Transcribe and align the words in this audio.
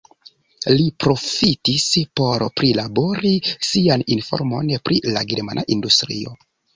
Li 0.77 0.85
profitis 1.03 1.83
por 2.19 2.45
prilabori 2.61 3.33
sian 3.67 4.05
informon 4.15 4.73
pri 4.89 4.97
la 5.17 5.23
germana 5.35 5.65
industrio. 5.77 6.35